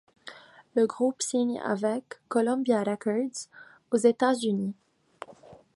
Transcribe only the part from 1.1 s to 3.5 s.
signe avec Columbia Records